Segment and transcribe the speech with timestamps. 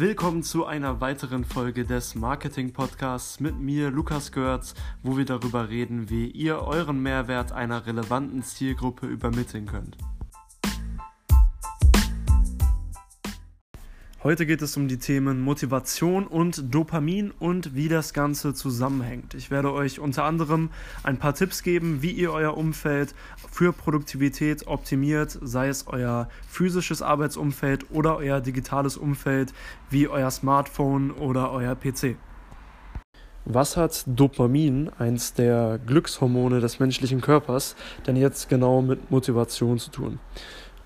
[0.00, 5.70] Willkommen zu einer weiteren Folge des Marketing Podcasts mit mir, Lukas Görz, wo wir darüber
[5.70, 9.96] reden, wie ihr euren Mehrwert einer relevanten Zielgruppe übermitteln könnt.
[14.24, 19.34] Heute geht es um die Themen Motivation und Dopamin und wie das Ganze zusammenhängt.
[19.34, 20.70] Ich werde euch unter anderem
[21.04, 23.14] ein paar Tipps geben, wie ihr euer Umfeld
[23.48, 29.54] für Produktivität optimiert, sei es euer physisches Arbeitsumfeld oder euer digitales Umfeld
[29.88, 32.16] wie euer Smartphone oder euer PC.
[33.44, 37.76] Was hat Dopamin, eins der Glückshormone des menschlichen Körpers,
[38.06, 40.18] denn jetzt genau mit Motivation zu tun?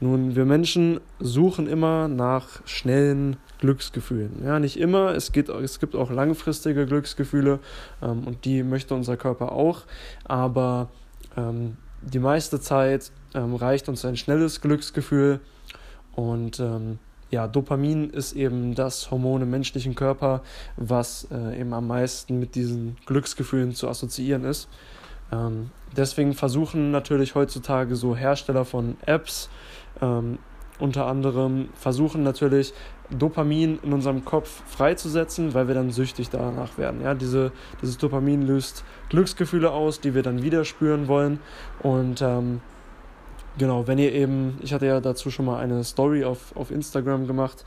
[0.03, 4.43] Nun, wir Menschen suchen immer nach schnellen Glücksgefühlen.
[4.45, 7.61] Ja, nicht immer, es, geht, es gibt auch langfristige Glücksgefühle
[8.03, 9.83] ähm, und die möchte unser Körper auch,
[10.25, 10.89] aber
[11.37, 15.39] ähm, die meiste Zeit ähm, reicht uns ein schnelles Glücksgefühl
[16.17, 16.99] und ähm,
[17.31, 20.43] ja, Dopamin ist eben das Hormon im menschlichen Körper,
[20.77, 24.69] was äh, eben am meisten mit diesen Glücksgefühlen zu assoziieren ist.
[25.33, 29.49] Ähm, deswegen versuchen natürlich heutzutage so Hersteller von Apps,
[30.01, 30.39] ähm,
[30.79, 32.73] unter anderem versuchen natürlich
[33.11, 37.03] Dopamin in unserem Kopf freizusetzen, weil wir dann süchtig danach werden.
[37.03, 41.41] Ja, diese, dieses Dopamin löst Glücksgefühle aus, die wir dann wieder spüren wollen.
[41.83, 42.61] Und ähm,
[43.59, 47.27] genau, wenn ihr eben, ich hatte ja dazu schon mal eine Story auf, auf Instagram
[47.27, 47.65] gemacht,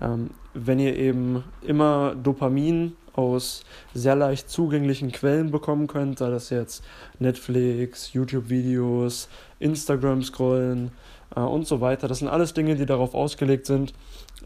[0.00, 6.50] ähm, wenn ihr eben immer Dopamin aus sehr leicht zugänglichen Quellen bekommen könnt, sei das
[6.50, 6.84] jetzt
[7.18, 10.92] Netflix, YouTube-Videos, Instagram-Scrollen,
[11.38, 12.08] äh, und so weiter.
[12.08, 13.94] Das sind alles Dinge, die darauf ausgelegt sind,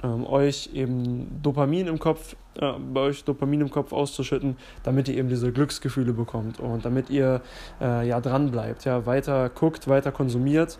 [0.03, 5.17] ähm, euch eben Dopamin im Kopf, äh, bei euch Dopamin im Kopf auszuschütten, damit ihr
[5.17, 7.41] eben diese Glücksgefühle bekommt und damit ihr
[7.81, 10.79] äh, ja dran bleibt, ja weiter guckt, weiter konsumiert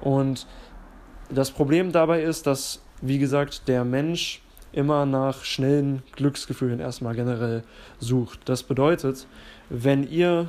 [0.00, 0.46] und
[1.30, 7.62] das Problem dabei ist, dass wie gesagt der Mensch immer nach schnellen Glücksgefühlen erstmal generell
[8.00, 8.40] sucht.
[8.46, 9.26] Das bedeutet,
[9.70, 10.48] wenn ihr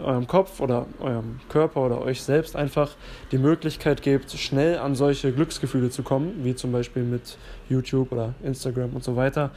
[0.00, 2.96] eurem Kopf oder eurem Körper oder euch selbst einfach
[3.32, 7.38] die Möglichkeit gebt, schnell an solche Glücksgefühle zu kommen, wie zum Beispiel mit
[7.68, 9.50] YouTube oder Instagram und so weiter,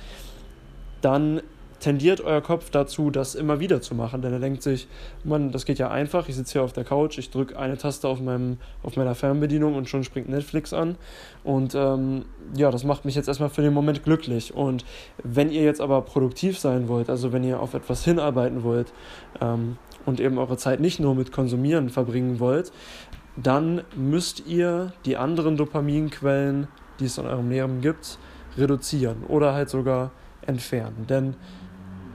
[1.02, 1.42] dann
[1.80, 4.22] tendiert euer Kopf dazu, das immer wieder zu machen.
[4.22, 4.88] Denn er denkt sich,
[5.24, 6.28] Mann, das geht ja einfach.
[6.28, 9.76] Ich sitze hier auf der Couch, ich drücke eine Taste auf, meinem, auf meiner Fernbedienung
[9.76, 10.98] und schon springt Netflix an.
[11.44, 14.54] Und ähm, ja, das macht mich jetzt erstmal für den Moment glücklich.
[14.54, 14.86] Und
[15.24, 18.92] wenn ihr jetzt aber produktiv sein wollt, also wenn ihr auf etwas hinarbeiten wollt,
[19.42, 22.72] ähm, und eben eure Zeit nicht nur mit Konsumieren verbringen wollt,
[23.36, 26.70] dann müsst ihr die anderen Dopaminquellen,
[27.00, 28.18] die es in eurem Leben gibt,
[28.58, 31.06] reduzieren oder halt sogar entfernen.
[31.08, 31.36] Denn,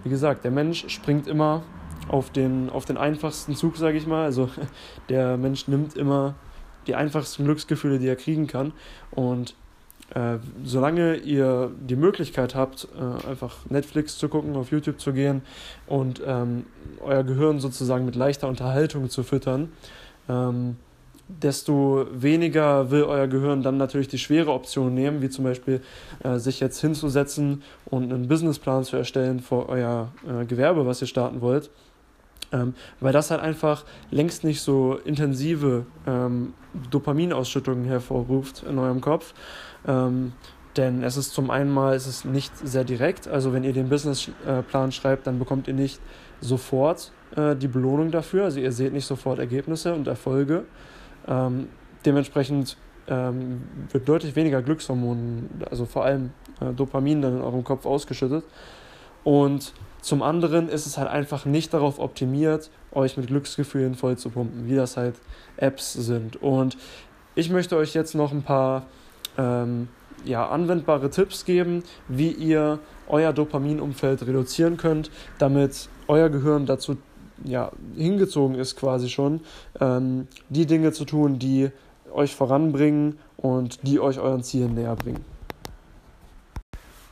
[0.02, 1.62] wie gesagt, der Mensch springt immer
[2.08, 4.24] auf den, auf den einfachsten Zug, sage ich mal.
[4.24, 4.48] Also
[5.10, 6.34] der Mensch nimmt immer
[6.86, 8.72] die einfachsten Glücksgefühle, die er kriegen kann.
[9.10, 9.54] Und
[10.14, 15.42] äh, solange ihr die Möglichkeit habt, äh, einfach Netflix zu gucken, auf YouTube zu gehen
[15.86, 16.66] und ähm,
[17.00, 19.72] euer Gehirn sozusagen mit leichter Unterhaltung zu füttern,
[20.28, 20.76] ähm,
[21.28, 25.80] desto weniger will euer Gehirn dann natürlich die schwere Option nehmen, wie zum Beispiel
[26.22, 31.06] äh, sich jetzt hinzusetzen und einen Businessplan zu erstellen für euer äh, Gewerbe, was ihr
[31.06, 31.70] starten wollt.
[32.52, 36.52] Ähm, weil das halt einfach längst nicht so intensive ähm,
[36.90, 39.34] Dopaminausschüttungen hervorruft in eurem Kopf.
[39.86, 40.32] Ähm,
[40.76, 43.28] denn es ist zum einen mal es ist nicht sehr direkt.
[43.28, 46.00] Also wenn ihr den Businessplan schreibt, dann bekommt ihr nicht
[46.40, 48.44] sofort äh, die Belohnung dafür.
[48.44, 50.64] Also ihr seht nicht sofort Ergebnisse und Erfolge.
[51.26, 51.68] Ähm,
[52.04, 52.76] dementsprechend
[53.08, 56.30] ähm, wird deutlich weniger Glückshormone, also vor allem
[56.60, 58.44] äh, Dopamin dann in eurem Kopf ausgeschüttet.
[59.24, 64.30] Und zum anderen ist es halt einfach nicht darauf optimiert, euch mit Glücksgefühlen voll zu
[64.30, 65.14] pumpen, wie das halt
[65.56, 66.42] Apps sind.
[66.42, 66.76] Und
[67.36, 68.86] ich möchte euch jetzt noch ein paar
[69.38, 69.88] ähm,
[70.24, 76.96] ja, anwendbare Tipps geben, wie ihr euer Dopaminumfeld reduzieren könnt, damit euer Gehirn dazu
[77.44, 79.40] ja, hingezogen ist quasi schon,
[79.80, 81.70] ähm, die Dinge zu tun, die
[82.12, 85.31] euch voranbringen und die euch euren Zielen näher bringen.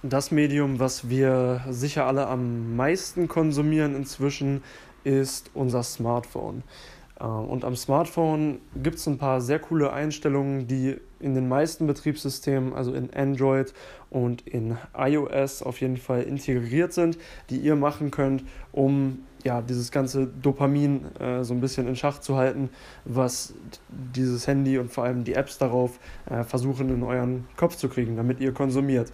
[0.02, 4.62] Das Medium, was wir sicher alle am meisten konsumieren inzwischen,
[5.04, 6.62] ist unser Smartphone.
[7.20, 11.86] Äh, und am Smartphone gibt es ein paar sehr coole Einstellungen, die in den meisten
[11.86, 13.74] Betriebssystemen, also in Android
[14.08, 17.18] und in iOS auf jeden Fall integriert sind,
[17.50, 18.42] die ihr machen könnt,
[18.72, 22.70] um ja, dieses ganze Dopamin äh, so ein bisschen in Schach zu halten,
[23.04, 23.52] was
[23.90, 28.16] dieses Handy und vor allem die Apps darauf äh, versuchen in euren Kopf zu kriegen,
[28.16, 29.12] damit ihr konsumiert.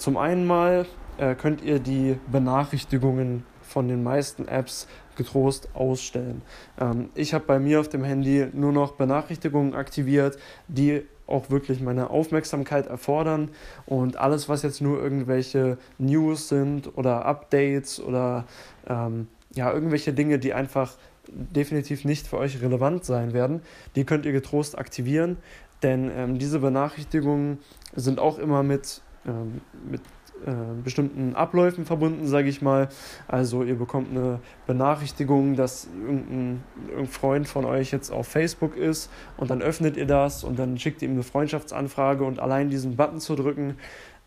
[0.00, 0.86] Zum einen mal
[1.18, 6.40] äh, könnt ihr die Benachrichtigungen von den meisten Apps getrost ausstellen.
[6.80, 10.38] Ähm, ich habe bei mir auf dem Handy nur noch Benachrichtigungen aktiviert,
[10.68, 13.50] die auch wirklich meine Aufmerksamkeit erfordern
[13.84, 18.46] und alles, was jetzt nur irgendwelche News sind oder Updates oder
[18.88, 20.96] ähm, ja, irgendwelche Dinge, die einfach
[21.28, 23.60] definitiv nicht für euch relevant sein werden,
[23.96, 25.36] die könnt ihr getrost aktivieren,
[25.82, 27.58] denn ähm, diese Benachrichtigungen
[27.94, 30.00] sind auch immer mit, ähm, mit
[30.46, 30.52] äh,
[30.82, 32.88] bestimmten Abläufen verbunden, sage ich mal.
[33.28, 39.10] Also ihr bekommt eine Benachrichtigung, dass irgendein, irgendein, Freund von euch jetzt auf Facebook ist
[39.36, 42.96] und dann öffnet ihr das und dann schickt ihr ihm eine Freundschaftsanfrage und allein diesen
[42.96, 43.74] Button zu drücken,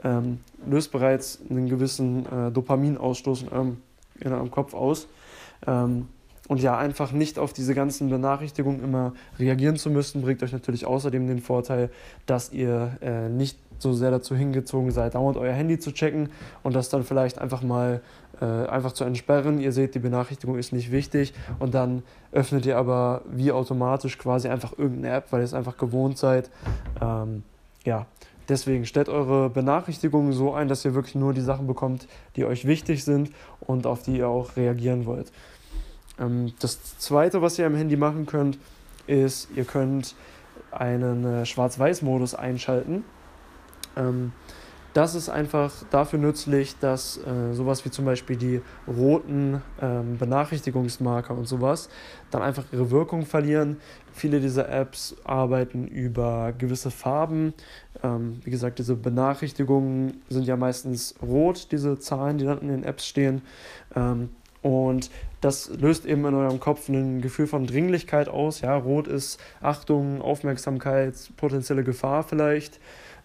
[0.04, 3.78] ähm, löst bereits einen gewissen äh, Dopaminausstoß in eurem,
[4.20, 5.08] in eurem Kopf aus.
[5.66, 6.10] Ähm,
[6.48, 10.86] und ja, einfach nicht auf diese ganzen Benachrichtigungen immer reagieren zu müssen, bringt euch natürlich
[10.86, 11.90] außerdem den Vorteil,
[12.26, 16.30] dass ihr äh, nicht so sehr dazu hingezogen seid, dauernd euer Handy zu checken
[16.64, 18.02] und das dann vielleicht einfach mal
[18.42, 19.60] äh, einfach zu entsperren.
[19.60, 22.02] Ihr seht, die Benachrichtigung ist nicht wichtig und dann
[22.32, 26.50] öffnet ihr aber wie automatisch quasi einfach irgendeine App, weil ihr es einfach gewohnt seid.
[27.00, 27.44] Ähm,
[27.86, 28.08] ja,
[28.50, 32.66] deswegen stellt eure Benachrichtigungen so ein, dass ihr wirklich nur die Sachen bekommt, die euch
[32.66, 35.32] wichtig sind und auf die ihr auch reagieren wollt.
[36.20, 38.58] Ähm, das zweite, was ihr am Handy machen könnt,
[39.06, 40.16] ist, ihr könnt
[40.72, 43.04] einen äh, Schwarz-Weiß-Modus einschalten.
[43.96, 44.32] Ähm,
[44.94, 51.36] das ist einfach dafür nützlich, dass äh, sowas wie zum Beispiel die roten ähm, Benachrichtigungsmarker
[51.36, 51.90] und sowas
[52.30, 53.78] dann einfach ihre Wirkung verlieren.
[54.14, 57.56] Viele dieser Apps arbeiten über gewisse Farben.
[58.04, 62.84] Ähm, wie gesagt, diese Benachrichtigungen sind ja meistens rot, diese Zahlen, die dann in den
[62.84, 63.42] Apps stehen.
[63.96, 64.30] Ähm,
[64.62, 65.10] und
[65.42, 68.62] das löst eben in eurem Kopf ein Gefühl von Dringlichkeit aus.
[68.62, 72.80] Ja, rot ist Achtung, Aufmerksamkeit, potenzielle Gefahr vielleicht.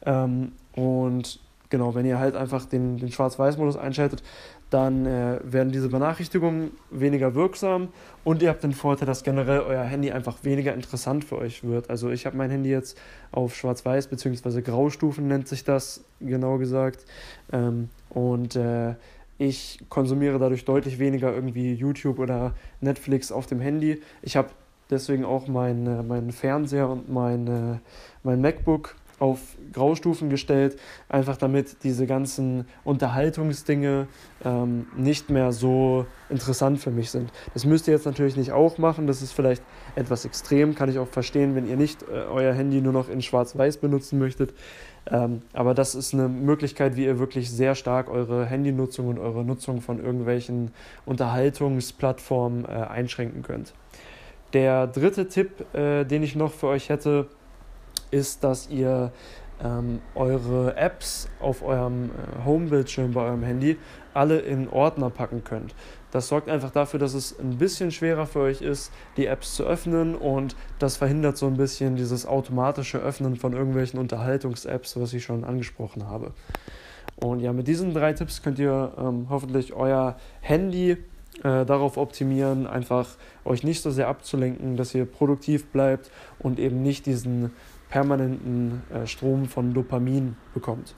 [0.06, 1.40] Ähm, und
[1.70, 4.22] genau, wenn ihr halt einfach den, den Schwarz-Weiß-Modus einschaltet,
[4.70, 7.88] dann äh, werden diese Benachrichtigungen weniger wirksam
[8.24, 11.88] und ihr habt den Vorteil, dass generell euer Handy einfach weniger interessant für euch wird.
[11.88, 12.98] Also ich habe mein Handy jetzt
[13.32, 14.60] auf Schwarz-Weiß bzw.
[14.60, 17.06] Graustufen nennt sich das genau gesagt
[17.52, 18.94] ähm, und äh,
[19.38, 24.02] ich konsumiere dadurch deutlich weniger irgendwie YouTube oder Netflix auf dem Handy.
[24.20, 24.48] Ich habe
[24.90, 27.80] deswegen auch meinen mein Fernseher und mein,
[28.24, 29.40] mein MacBook auf
[29.72, 30.78] Graustufen gestellt,
[31.08, 34.08] einfach damit diese ganzen Unterhaltungsdinge
[34.44, 37.32] ähm, nicht mehr so interessant für mich sind.
[37.54, 39.62] Das müsst ihr jetzt natürlich nicht auch machen, das ist vielleicht
[39.94, 43.22] etwas extrem, kann ich auch verstehen, wenn ihr nicht äh, euer Handy nur noch in
[43.22, 44.54] Schwarz-Weiß benutzen möchtet.
[45.10, 49.44] Ähm, aber das ist eine Möglichkeit, wie ihr wirklich sehr stark eure Handynutzung und eure
[49.44, 50.70] Nutzung von irgendwelchen
[51.06, 53.72] Unterhaltungsplattformen äh, einschränken könnt.
[54.52, 57.26] Der dritte Tipp, äh, den ich noch für euch hätte,
[58.10, 59.12] ist, dass ihr
[59.62, 63.76] ähm, eure Apps auf eurem äh, Home-Bildschirm bei eurem Handy
[64.14, 65.74] alle in Ordner packen könnt.
[66.10, 69.64] Das sorgt einfach dafür, dass es ein bisschen schwerer für euch ist, die Apps zu
[69.64, 75.24] öffnen und das verhindert so ein bisschen dieses automatische Öffnen von irgendwelchen Unterhaltungs-Apps, was ich
[75.24, 76.32] schon angesprochen habe.
[77.16, 80.96] Und ja, mit diesen drei Tipps könnt ihr ähm, hoffentlich euer Handy
[81.42, 83.08] äh, darauf optimieren, einfach
[83.44, 87.52] euch nicht so sehr abzulenken, dass ihr produktiv bleibt und eben nicht diesen
[87.88, 90.94] permanenten äh, Strom von Dopamin bekommt.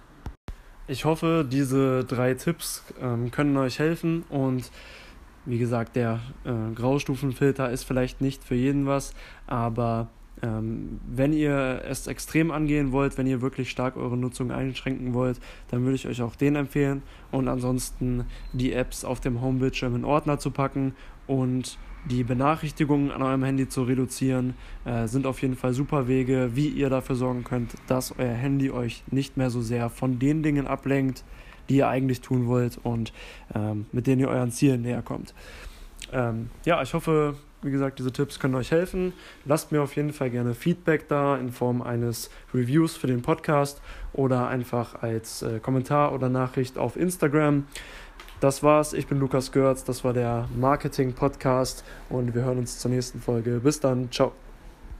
[0.87, 4.71] Ich hoffe, diese drei Tipps ähm, können euch helfen und
[5.47, 9.15] wie gesagt, der äh, Graustufenfilter ist vielleicht nicht für jeden was,
[9.47, 10.09] aber
[10.43, 15.41] ähm, wenn ihr es extrem angehen wollt, wenn ihr wirklich stark eure Nutzung einschränken wollt,
[15.71, 20.05] dann würde ich euch auch den empfehlen und ansonsten die Apps auf dem Homebildschirm in
[20.05, 20.95] Ordner zu packen
[21.26, 26.53] und die Benachrichtigungen an eurem Handy zu reduzieren, äh, sind auf jeden Fall super Wege,
[26.55, 30.43] wie ihr dafür sorgen könnt, dass euer Handy euch nicht mehr so sehr von den
[30.43, 31.25] Dingen ablenkt,
[31.69, 33.12] die ihr eigentlich tun wollt und
[33.55, 35.35] ähm, mit denen ihr euren Zielen näher kommt.
[36.12, 39.12] Ähm, ja, ich hoffe, wie gesagt, diese Tipps können euch helfen.
[39.45, 43.81] Lasst mir auf jeden Fall gerne Feedback da in Form eines Reviews für den Podcast
[44.12, 47.67] oder einfach als äh, Kommentar oder Nachricht auf Instagram.
[48.40, 48.95] Das war's.
[48.95, 49.85] Ich bin Lukas Görz.
[49.85, 53.61] Das war der Marketing Podcast und wir hören uns zur nächsten Folge.
[53.62, 54.11] Bis dann.
[54.11, 54.33] Ciao.